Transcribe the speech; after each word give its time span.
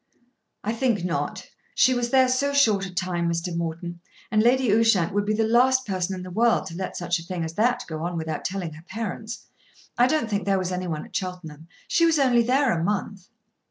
"I 0.63 0.73
think 0.73 1.03
not." 1.05 1.47
"She 1.75 1.93
was 1.93 2.09
there 2.09 2.27
so 2.27 2.53
short 2.53 2.87
a 2.87 2.91
time, 2.95 3.29
Mr. 3.29 3.55
Morton; 3.55 3.99
and 4.31 4.41
Lady 4.41 4.73
Ushant 4.73 5.13
would 5.13 5.27
be 5.27 5.33
the 5.35 5.45
last 5.47 5.85
person 5.85 6.15
in 6.15 6.23
the 6.23 6.31
world 6.31 6.65
to 6.65 6.75
let 6.75 6.97
such 6.97 7.19
a 7.19 7.23
thing 7.23 7.43
as 7.43 7.53
that 7.53 7.85
go 7.87 8.01
on 8.03 8.17
without 8.17 8.43
telling 8.43 8.73
her 8.73 8.83
parents." 8.87 9.45
"I 9.99 10.07
don't 10.07 10.27
think 10.27 10.45
there 10.47 10.57
was 10.57 10.71
any 10.71 10.87
one 10.87 11.05
at 11.05 11.15
Cheltenham. 11.15 11.67
She 11.87 12.07
was 12.07 12.17
only 12.17 12.41
there 12.41 12.71
a 12.71 12.83
month." 12.83 13.27